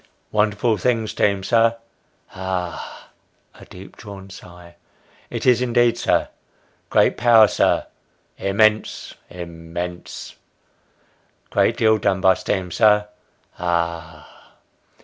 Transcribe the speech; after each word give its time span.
"Wonderful 0.31 0.77
thing 0.77 1.05
steam, 1.05 1.43
sir." 1.43 1.77
"Ah! 2.33 3.09
(a 3.53 3.65
deep 3.65 3.95
drawn 3.95 4.31
sigh) 4.31 4.77
it 5.29 5.45
is 5.45 5.61
indeed, 5.61 5.95
sir."" 5.95 6.29
Great 6.89 7.17
power, 7.17 7.47
sir."" 7.47 7.85
Immense 8.39 9.13
immense!"" 9.29 10.37
Great 11.51 11.77
deal 11.77 11.99
done 11.99 12.19
by 12.19 12.33
steam, 12.33 12.71
sir."" 12.71 13.09
Ah 13.59 14.55